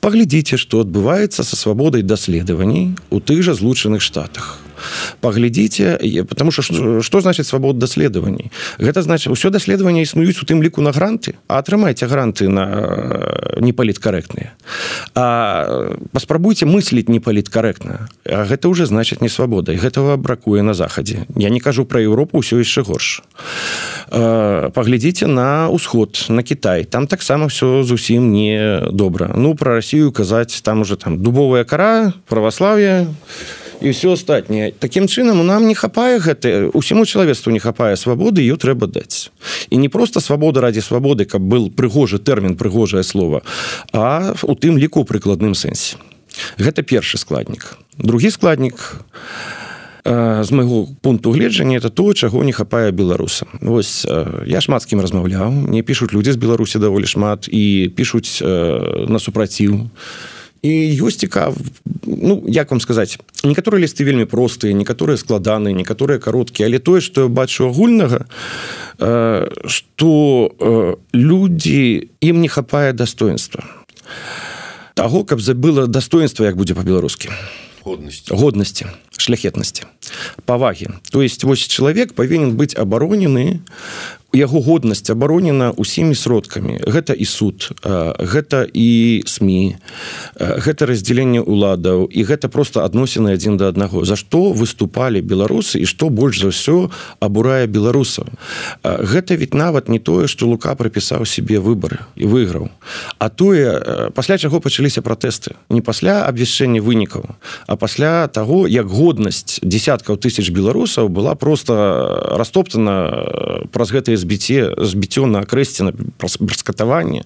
[0.00, 4.58] Паглядзіце што адбываецца са свабодай даследаваній у тых жа злучаных штатах
[5.20, 10.80] паглядзіце потому что что значит свабод даследаваній гэта значит ўсё даследаванне існуюць у тым ліку
[10.82, 14.54] на гранты а атрымайце гранты на э, непаліткарэктныя
[16.12, 21.84] паспрабуйце мысліць непаліткарэктна гэта уже значит не свабода гэтага бракуе на захадзе я не кажу
[21.84, 23.22] про Еўропу ўсё яшчэ горш
[24.10, 30.60] паглядзіце на ўсход на Кітай там таксама все зусім не добра ну про Россию казаць
[30.62, 34.72] там уже там дубовая кара праваславие и і все астатняе.
[34.78, 39.30] Таким чынам нам не хапае гэта усяму чалавецтву не хапае свабоды ее трэба даць.
[39.70, 43.42] І не просто свабода ради свабоды каб был прыгожы тэрмін прыгожае слово
[43.92, 45.96] а у тым ліку прыкладным сэнсе.
[46.58, 47.78] Гэта першы складнік.
[47.98, 49.04] Другі складнік
[50.04, 54.06] з майго пункту гледжання это то чаго не хапае беларуса Вось
[54.46, 55.50] я шмат з кім размаўляў.
[55.50, 59.90] Мне пишутць людзі з беларусі даволі шмат і пишутць на супраціў
[60.62, 61.56] і ёсць цікав
[62.08, 67.26] Ну як вам сказаць некаторыя лісты вельмі простыя некаторыя складаныя некаторыя кароткія але тое што
[67.26, 68.26] я бачу агульнага
[69.66, 70.10] што
[71.12, 73.64] людзі ім не хапае достоинства
[74.94, 77.30] таго каб забыла достоинства як будзе по-беларускі
[78.30, 79.82] годнасці шляхетнасці
[80.44, 80.88] павагі.
[81.10, 83.60] То есть вось чалавек павінен быць абаронены
[84.32, 86.84] яго годнасць абаронена усімі сродкамі.
[86.84, 87.72] Гэта і суд
[88.20, 89.80] гэта і сМ
[90.36, 94.04] гэта раздзяленне ўладаў і гэта просто адносіны адзін да аднаго.
[94.04, 96.92] За што выступалі беларусы і што больш за ўсё
[97.24, 98.28] абурае беларусаў?
[98.84, 102.68] Гэта ведь нават не тое што лука прыпісаў себе выборы і выйграў
[103.18, 105.56] а тое пасля чаго пачаліся пратэсты.
[105.72, 107.24] Не пасля абвяшчэння вынікаў
[107.64, 115.26] а пасля таго як годнасць десяткаў тысяч беларусаў была просто растоптана праз гэтыя збіце збіццё
[115.30, 117.22] на акрэсці на раскатаванне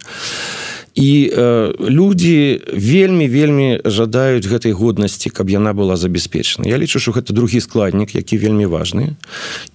[0.94, 7.12] і э, людзі вельмі вельмі жадаюць гэтай годнасці каб яна была забяспечана Я лічу що
[7.12, 9.16] гэта другі складнік які вельмі важны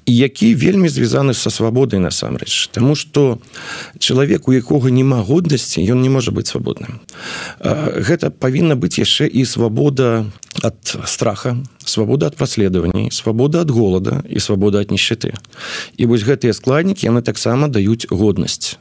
[0.05, 2.69] і які вельмі звязаны са свабодай насамрэч.
[2.71, 3.39] Таму что
[3.99, 7.01] чалавек у якога няма годнасці ён не можа быць свабодным.
[7.59, 10.25] Э, гэта павінна быць яшчэ і свабода
[10.61, 15.33] от страха свабода от праследаванней свабода от голода і свабода от нищеты
[15.97, 18.77] і вось гэтыя складнікі яны таксама даюць годнасць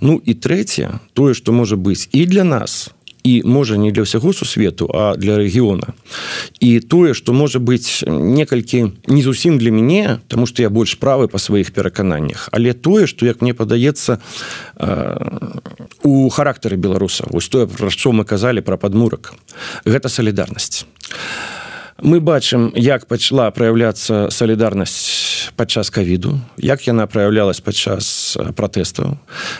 [0.00, 4.36] Ну і трэцяе тое што можа быць і для нас і можа не для ўсяго
[4.36, 5.96] сусвету а для рэгіёна.
[6.60, 11.28] І тое што можа быць некалькі не зусім для мяне тому что я больш правы
[11.32, 14.20] па сваіх перакананнях але тое што як мне падаецца
[16.04, 19.32] у характары беларуса вось тое пра што мы казалі пра падмурак.
[19.88, 20.84] Гэта салідарнасць.
[22.02, 29.18] Мы бачым як пачала праяўляцца салідарнасць падчас кавіду як яна праяўлялась падчас пратэстаў.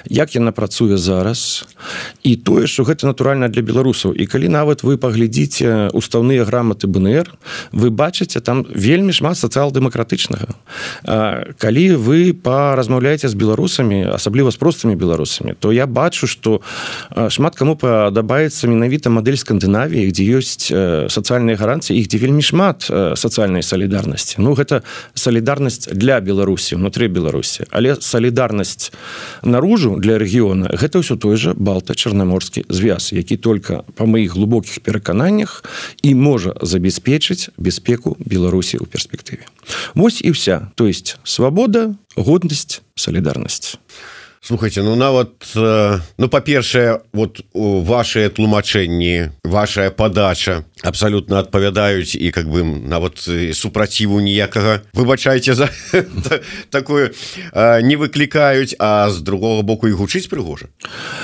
[0.08, 1.64] Як яна працуе зараз?
[2.22, 4.14] І тое що гэта натуральна для беларусаў.
[4.14, 7.30] І калі нават вы паглядзіце устаўныя граматы бнр
[7.72, 10.56] вы бачыце там вельмі шмат сацыял-дэмакратычнага.
[11.58, 16.62] Калі вы паразмаўляеце з беларусамі асабліва з простымі беларусамі то я бачу что
[17.28, 20.72] шмат каму падабаецца менавіта мадэль скандынавіі дзе ёсць
[21.12, 24.40] сацыяльныя гаранцыі іх дзе вельмі шмат сацыяльнай салідарнасці.
[24.40, 24.82] Ну гэта
[25.14, 27.68] салідарнасць для беларусі внутри беларусі.
[27.70, 28.63] Але салідарнасць
[29.42, 35.64] наружу для рэгіёна гэта ўсё той же балта-чарнаморскі звяз які только па маіх глубокіх перакананнях
[36.03, 39.44] і можа забяспечыць бяспеку беларусі ў перспектыве.
[39.94, 43.77] Вось і вся то есть свабода годнасць салідарнасць.
[44.44, 52.62] Слухайте ну нават ну па-першае вот ваши тлумачэнні ваша подача абсолютно адпавядаюць і как бы
[52.62, 54.84] нават супраціву ніякага.
[54.92, 55.68] Выбачайце за
[56.70, 57.10] такое
[57.82, 60.68] не выклікаюць а з другого боку і гучыць прыгожа.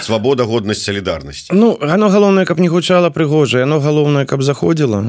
[0.00, 5.04] Свабода годнасць солідарнасць Ну оно галоўнае каб не гучала прыгожа оно галоўнае каб заходзіла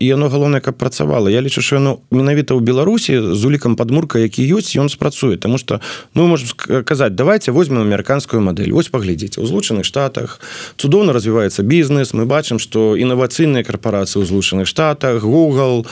[0.00, 1.30] і оно галоўнае каб працавала.
[1.30, 5.36] Я лічу що яно менавіта ў Беларусі з улікам падмурка які ёсць ён спрацуе.
[5.36, 5.80] Тому что
[6.14, 6.48] мы можем
[6.84, 10.40] казаць давайте возьмем амерыканскую модель ось паглядзіце у злучаных штатах
[10.76, 12.14] цудоўна развіваецца бізнес.
[12.16, 15.86] Мы бачым что інавацыйныя корпорации корпорации у злучаных штатах google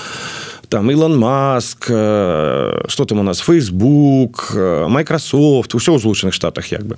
[0.68, 4.54] там илон маск что там у нас facebook
[4.88, 6.96] microsoft все ў злучаных штатах як бы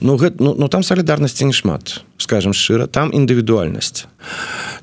[0.00, 4.06] ну, гэта, ну, ну там солідарнасці не шмат скажем шчыра там індывідуальнасць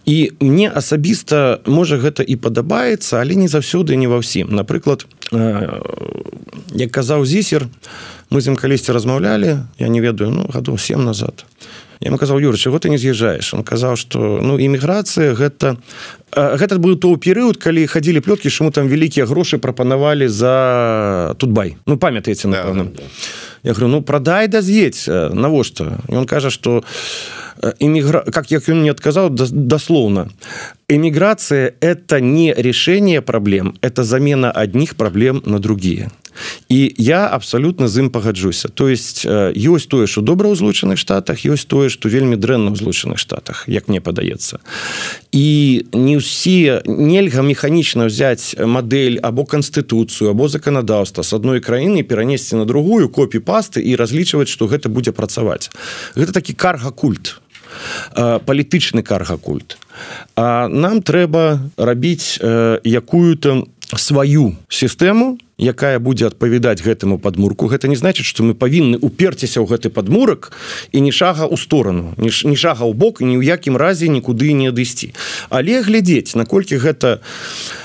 [0.05, 5.05] і мне асабіста можа гэта і падабаецца але не заўсёды не ва ўсім напрыклад
[6.73, 7.69] як казаў зісер
[8.31, 11.45] мы з ім калісьці размаўлялі я не ведаю ну гадоў 7 назад.
[11.45, 15.77] я ему казаў юр чего ты не з'язджаешь он казаў что ну імміграцыя гэта
[16.31, 21.97] гэта быў то перыяд калі хадзілі плёткі чаму там вялікія грошы прапанавалі за тутбай ну
[21.97, 22.83] памятаеце напэўна.
[22.83, 23.03] да, да.
[23.63, 25.99] я говорю ну прадай да з'едь навошта?
[26.07, 26.83] Он кажа что
[27.79, 30.29] эмігра как як ён не адказаў даслоўна.
[30.87, 36.11] Эміграция это не решение проблем это замена одних проблем на другие
[36.69, 38.69] і я абсолютно з ім пагаджуся.
[38.69, 42.75] То есть ёсць тое что добра ў злучаных штатах ёсць тое что вельмі дрэнна ў
[42.75, 44.59] злучаных штатах як мне падаецца.
[45.31, 52.55] І не ўсе нельга механічна взять модель або канстытуцыю або законодаўства с одной краіны перанесці
[52.55, 55.69] на другую копі пасты і разлічваць что гэта будзе працаваць.
[56.15, 57.41] Гэта такі карга культ
[58.45, 59.77] палітычны карга культ
[60.35, 68.25] а нам трэба рабіць якую-то сваю сістэму якая будзе адпавядаць гэтаму падмурку гэта не значит
[68.25, 70.55] что мы павінны уперціся ў гэты падмурак
[70.95, 74.71] і ні шага ў сторону ні шага ў бок ні ў якім разе нікуды не
[74.71, 75.11] адысці.
[75.51, 77.19] Але глядзець наколькі гэта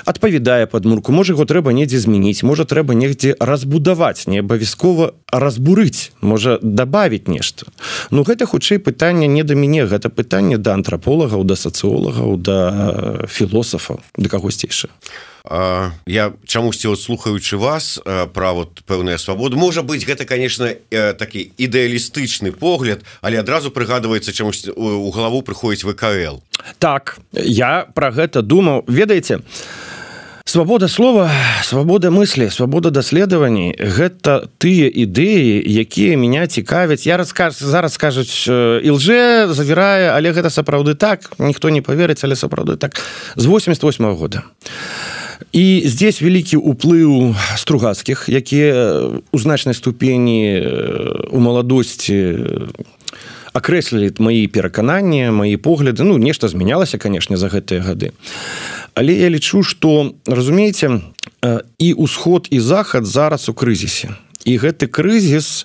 [0.07, 6.59] адпавядае падмурку можа его трэба недзе змяніць можа трэба негдзе разбудаваць не абавязкова разбурыць можа
[6.63, 7.67] добавить нешта.
[8.11, 13.99] Ну гэта хутчэй пытанне не да мяне гэта пытанне да антрополагаў да сацыолагаў да філосафаў
[14.17, 14.89] да кагосьцейша
[15.45, 18.01] я чамусьці вот слухаючы вас
[18.33, 24.65] пра вот пэўная свабода можа быть гэта конечно такі ідэалістычны погляд але адразу прыгадваецца чамусь
[24.75, 26.41] у галаву прыходіць вКл
[26.79, 28.85] так я про гэта думаў.
[28.89, 30.04] Ведаеце у
[30.45, 31.31] свабода слова
[31.63, 37.09] свабода мысли свабода даследаванні гэта тыя ідэі якія меня цікавяць.
[37.09, 38.45] Я раскаж зараз скажуць
[38.85, 41.33] лже завірае але гэта сапраўды так.
[41.39, 43.01] Ніхто не поверыць але сапраўды так.
[43.37, 44.43] З 88 -го года.
[45.53, 49.01] І здесь вялікі уплыў стругацкіх якія
[49.33, 50.61] у значнай ступені
[51.31, 52.37] у маладосці
[53.55, 56.03] акрэслілі мои перакананні мои погляды.
[56.03, 58.13] Ну нешта змянялася конечно за гэтыя гады
[58.95, 61.01] але я лічу что разумееце
[61.79, 64.17] і ўсход і захад зараз у крызісе.
[64.45, 65.65] І гэты крызіс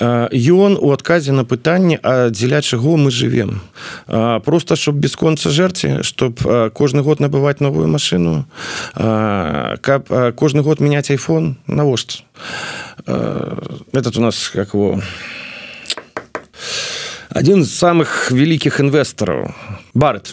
[0.00, 3.60] ён у адказе на пытанне а дзеля чаго мы живвем
[4.08, 6.40] просто чтоб бесконца жэрці чтоб
[6.72, 8.48] кожны год набываць новую машину
[8.96, 12.24] каб кожны год менять iphone навошта?
[13.92, 15.02] Этот у нас как его
[17.28, 19.52] один з самых вялікіх інвестараў
[19.92, 20.32] барыт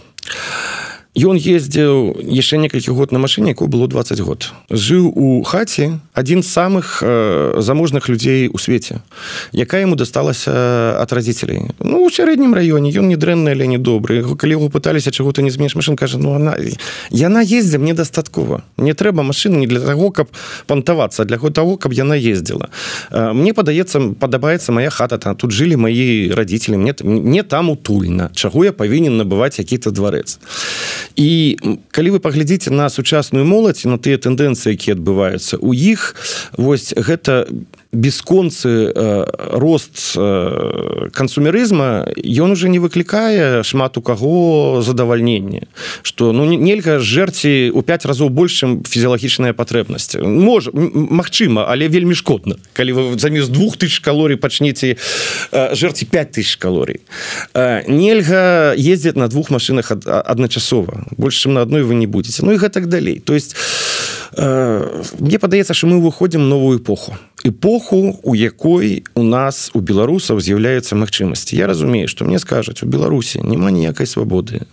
[1.15, 4.51] Ён ездзіў яшчэ некалькі год на машыне яку было 20 год.
[4.67, 8.99] Жыў у хаце адзін з самых э, заможных людзей у свеце
[9.55, 10.51] якая ему дасталася
[10.99, 11.71] ад радзіцелей.
[11.79, 12.91] Ну у сярэднім раёне.
[12.91, 14.27] Ён не дрэнны але не добры.
[14.35, 16.59] Калі яго пыталіся чаго ты не змеш машин кажа ну она
[17.11, 18.67] яна ездзе мне дастаткова.
[18.75, 20.27] Не трэба машины не для таго каб
[20.67, 22.67] пантавацца для того каб яна ездзіла.
[23.11, 28.31] Э, мне падаецца падабаецца моя хата там тут жылі мои радзіцелі мне не там утульна
[28.35, 30.39] чаго я павінен набываць які-то дварэц
[31.15, 31.57] і
[31.91, 36.15] калі вы паглядзіце на сучасную моладзь на тыя тэндэнцыі якія адбываюцца у іх
[36.57, 37.45] вось гэта
[37.95, 45.67] бесконцы э, рост э, кансумерызма ён уже не выклікае шмат у каго задавальнення
[46.03, 50.19] что ну нельга жэрці у 5 разоў большым фізіялагічная патрэбнасць.
[50.21, 54.97] Можа Мачыма але вельмі шкодна калі вы замест двух тысяч калорый пачнеце
[55.51, 57.01] э, жэрці 5 тысяч калорый
[57.53, 62.43] э, нельга ездзіць на двух машинах ад, адначасова больш чым на адной вы не будете
[62.45, 63.19] Ну і гэтак далей.
[63.19, 63.55] То есть
[64.37, 67.17] мне падаецца что мы выходим новую эпоху.
[67.43, 71.55] Эпоху у якой у нас у беларусаў з'яўляецца магчымасці.
[71.55, 74.65] Я разумею что мне скажуць у беларусі няма ніякай свабоды.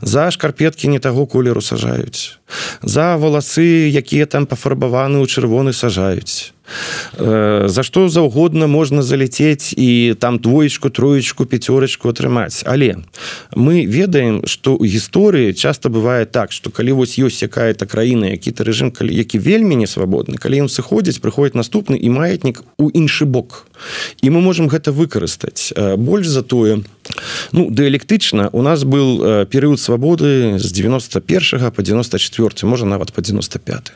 [0.00, 2.38] За шкарпеткі не таго колеру сажаюць.
[2.82, 6.50] За валасы якія там пафарбаваны ў чырвоны сажаюць.
[6.50, 6.55] Э,
[7.16, 12.62] за што заўгодна можна заляцець і там двоечку троечку пяцёрачку атрымаць.
[12.66, 13.06] Але
[13.54, 18.64] мы ведаем что у гісторыі часто бывае так что калі вось ёсць якая-то краіна які-то
[18.64, 23.24] рэжым калі які вельмі не свабодны калі ён сыходзіць прыходіць наступны і маятнік у іншы
[23.24, 23.66] бок.
[24.22, 25.72] І мы можемм гэта выкарыстаць.
[25.96, 26.82] Больш за тое
[27.52, 33.92] ну дыялектычна у нас был перыяд свабоды з 91 по 94 можа нават по 95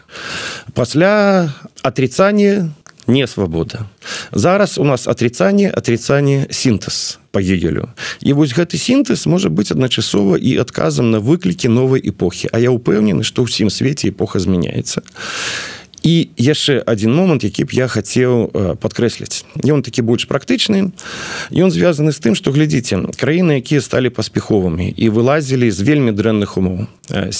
[0.74, 2.70] пасля отрицания
[3.06, 3.86] не свабода
[4.32, 7.88] зараз у нас отрицание отрицание синтез по гегелю.
[8.20, 12.48] І вось гэты синтез можа быть адначасова і адказам на выклікі новой эпохи.
[12.52, 15.02] А я упэўнены что ўсім свеце эпоха змяняется
[16.02, 20.92] і яшчэ один момант які б я хацеў э, подкрэсліць ён такі больш практычны
[21.52, 26.56] ён звязаны з тым что глядзіце краіны якія сталі паспяховымі і вылазілі з вельмі дрэнных
[26.56, 27.32] умоў э,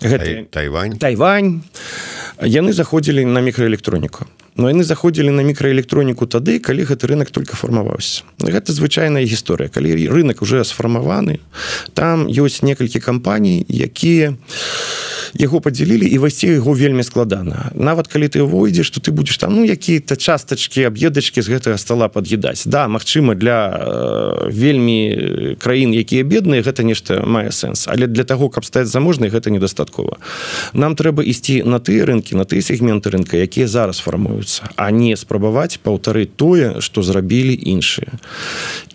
[0.00, 0.98] сингапур гэта тайвань.
[0.98, 1.62] Тайвань.
[2.40, 4.24] Яны заходзілі на мікраэлектроніку
[4.56, 8.24] но яны заходзілі на мікраэлектроніку тады калі гэты рынок только фармаваўся.
[8.40, 11.40] Гэта звычайная гісторыя калі рынок уже сфармаваны
[11.94, 14.36] там ёсць некалькі кампаній якія
[15.34, 17.70] яго подзялілі і васці яго вельмі складана.
[17.74, 22.08] Нават калі ты войдзеш то ты будешь там ну якія-то частачки аб'едачки з гэтага стола
[22.08, 27.86] под'едаць да Мачыма для э, вельмі краін якія бедныя гэта нешта мае сэнс.
[27.86, 30.18] Але для того каб стаць заможнай гэта недастаткова.
[30.72, 33.98] Нам трэба ісці на тыя рынки на тыя сегменты рынка якія зараз
[34.50, 38.18] фармуюцца а не спрабаваць паўтары тое что зрабілі іншыя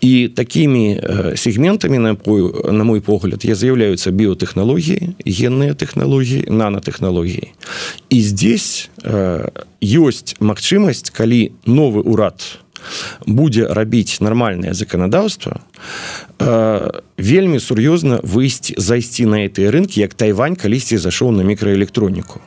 [0.00, 2.16] і такими э, сегментамі на
[2.72, 7.52] на мой погляд я з'яўляюцца біотэхналогіі генныя тэхналогіі технологлогі нанотэхналогіі
[8.10, 9.48] і здесь э,
[9.80, 12.40] ёсць магчымасць калі новы ўрад
[13.26, 15.60] будзе рабіць нармальнае заканадаўства
[16.38, 22.40] вельмі сур'ёзна выйсці зайсці на гэтыя рынкі як тайвань калісьці зайшоў на мікраэлектроніку.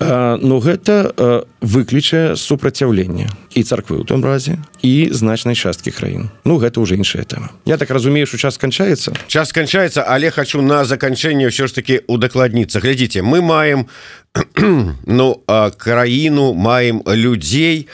[0.00, 6.30] Э, но гэта э, выключае супрацяўленне і царквы ў том разе і значнай часткі краін.
[6.46, 7.50] Ну гэта уже іншая тэма.
[7.66, 9.18] Я так разумею что час канчаецца?
[9.26, 12.78] Час канчаецца але хочу на заканчэнне ўсё ж таки удакладніцца.
[12.78, 13.90] Глядзіце мы маем
[15.06, 15.42] ну
[15.76, 17.88] краіну маем людзей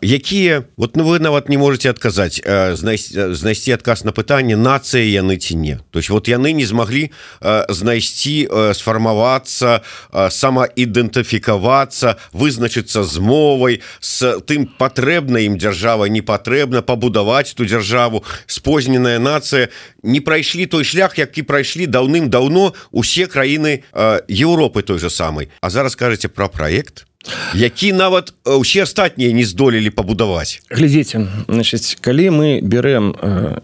[0.00, 5.56] якія вот ну вы нават не можете адказаць знайсці адказ на пытанне нацыі яны ці
[5.56, 5.78] не.
[5.90, 9.82] То есть вот яны не змаглі знайсці сфармавацца
[10.12, 18.24] самаідэнтыфікавацца вызначыцца з мовай с тым патрэбна ім дзяржава не патрэбна пабудаваць ту дзяржаву.
[18.46, 19.68] Спозненая нацыя.
[20.02, 23.82] Не прайшлі той шлях які прайшлі даўным-даўно усе краіны
[24.28, 27.06] Еўропы той же самой А зараз кажаце про проект
[27.54, 30.62] які нават усе астатнія не здолелі пабудаваць.
[30.70, 33.14] Глядзіце значит калі мы берем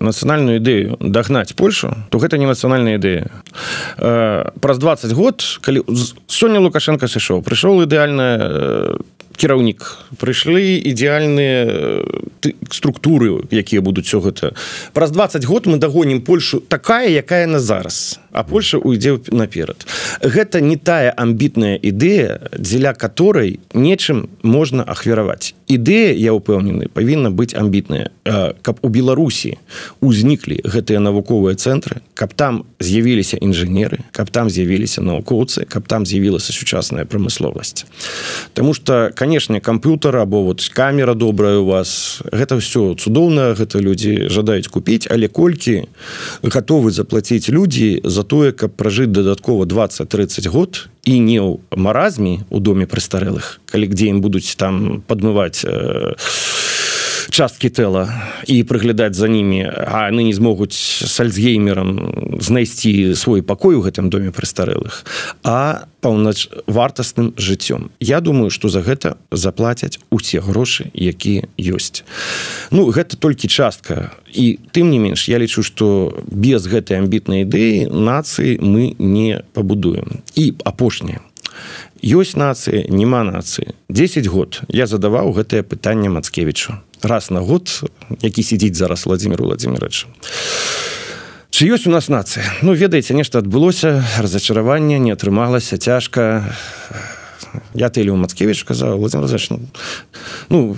[0.00, 3.28] нацыянальную ідэю дагнаць Польшу то гэта не нацыянальная ідэя.
[4.60, 5.84] Праз 20 год калі
[6.26, 8.96] сёння лукашенко сышоў прыйшоў ідэальная э,
[9.40, 9.80] кіраўнік
[10.20, 14.52] прыйшлі ідэальныя э, структуры якія будуць все гэта.
[14.92, 19.86] Праз 20 год мы дагонім Польшу такая якая на зараз а Польша уйдзе наперад.
[20.20, 27.54] Гэта не тая амбітная ідэя дзеля которой нечым можна ахвяраваць ідэя я упэўнены павінна быць
[27.54, 28.10] амбітная
[28.62, 29.54] каб у Беларусі
[30.02, 36.52] узніклі гэтыя навуковыя цэнтры каб там з'явіліся інжынеры каб там з'явіліся навукоўцы каб там з'явілася
[36.52, 37.86] сучасная прамысловасць.
[38.54, 44.26] Таму что канешне камп'ютар або вот камера добрая у вас гэта все цудоўна гэта людзі
[44.28, 45.86] жадаюць купіць але колькі
[46.42, 52.60] готовы заплаціць людзі за тое каб пражыць дадаткова 20-30 год і не ў маразме у
[52.60, 56.14] доме прыстарэлых калі где ім будуць там падмываць э,
[57.30, 58.10] часткі тэла
[58.50, 64.10] і прыглядаць за ними а яны не змогуць с альцгеймером знайсці свой пакой у гэтым
[64.10, 65.06] доме прыстарэлых
[65.44, 67.90] а паўнач вартасным жыццём.
[68.00, 72.02] Я думаю что за гэта заплацяць усе грошы якія ёсць.
[72.70, 74.12] Ну гэта толькі частка.
[74.32, 80.24] І тым не менш я лічу что без гэтай амбітнай ідэі нацыі мы не пабудуем.
[80.34, 81.20] І апошняе
[82.02, 83.76] ёсць нацыя няма нацыі.
[83.88, 86.80] 10 год я задаваў гэтае пытанне мацкевічу.
[87.02, 87.68] Раз на год
[88.20, 90.06] які сидзіць зараз владимир владимирович
[91.50, 92.46] Чи ёсць у нас нацыя?
[92.62, 96.56] Ну ведаеце нешта адбылося разочараванне не атрымалася цяжка.
[97.74, 99.60] Я тэлі мацкевич сказал владимир ну,
[100.48, 100.76] ну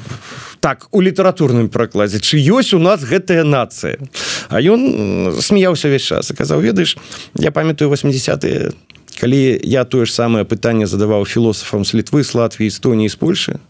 [0.61, 4.01] так у літаратурным пракладзе чы ёсць у нас гэтая нацыя?
[4.49, 6.97] А ён смяяўся увесь час и казаў ведаеш
[7.39, 8.75] я памятаю 80
[9.23, 13.63] калі я тое ж самае пытанне задаваў філосафам з літвы з Латвіі Эстоніі з Польшы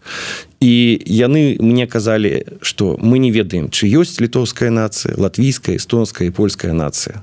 [0.57, 6.33] і яны мне казалі что мы не ведаем чы ёсць літоўская нацыя латвійская эстонская і
[6.33, 7.21] польская нацыя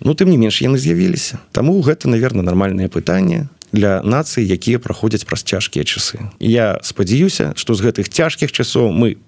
[0.00, 1.36] Ну тым не менш яны з'явіліся.
[1.52, 6.32] Таму гэта наверное нармальное пытанне для нацыі якія праходзяць праз цяжкія часы.
[6.40, 9.20] Я спадзяюся что з гэтых цяжкіх часоў мы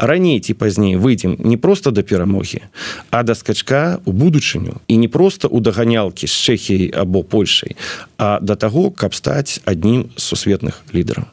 [0.00, 2.64] раней ці пазней выйдзем не просто да перамогі
[3.12, 4.80] а да скачка у будучыню.
[4.88, 7.76] І не просто у даганялкі з чэхіяй або польшай
[8.16, 11.28] а да таго каб стаць аднім з сусветных лідараў.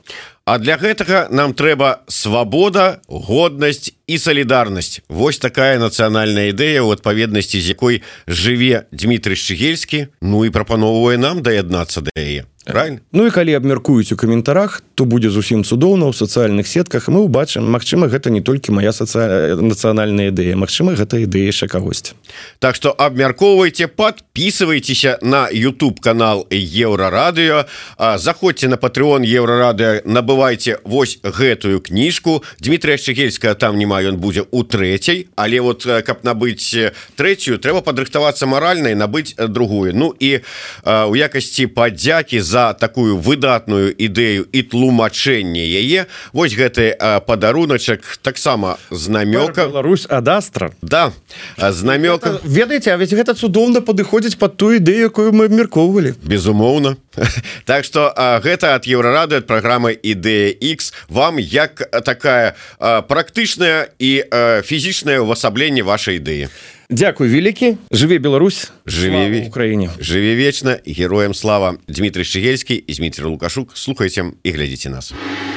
[0.47, 5.03] А для гэтага нам трэба свабода годнасць і салідарнасць.
[5.11, 7.99] Вось такая нацыянальная ідэя у адпаведнасці з якой
[8.31, 12.99] жыве Дмітрый шчыгельскі Ну і прапаноўвае нам даяднацца да яе правильно?
[13.11, 17.69] Ну і калі абмяркуюць у каментарах то будзе зусім цудоўна ў сацыяльных сетках мы ўбачым
[17.69, 22.17] Мачыма гэта не толькі моя сацыя нацыянальная ідэя Мачыма гэта ідэя яшчэ кагосьці.
[22.59, 27.69] Так что абмяркоўвайце подписывайтеся на YouTube канал еўрарадыё
[28.17, 32.43] заходзьце на патрыон еўрарадыо набывайце вось гэтую кніжку.
[32.59, 36.73] Дмітрия шчыгельская там нема ён будзе у трэцяй але вот каб набыць
[37.15, 39.93] трэцюю трэба падрыхтавацца маральнай набыць другую.
[39.93, 40.41] Ну і
[40.83, 46.09] у якасці падзякі за за такую выдатную ідэю і тлумачэнне яе.
[46.33, 51.13] Вось гэты падаруначак таксама знамёка Беларусь адастра да
[51.57, 56.17] знамёка ведаеце А ведь гэта цудоўна падыходзіць под ту ідэю якую мы абмяркоўвалі.
[56.25, 56.97] Безумоўна.
[57.65, 64.25] Так что гэта ад еўрарады ад праграмы ідэя X вам як такая практычная і
[64.65, 66.49] фізічнае увасабленне вашай ідэі
[66.89, 68.71] Дякую вялікі жыве Беларусь.
[68.87, 71.75] Жыве Украіне жыве вечна героем слава.
[71.87, 73.75] Дмітрий шчыгельскі і Дмітрий лукашук.
[73.75, 75.11] Слухайце і глядзіце нас.
[75.11, 75.56] у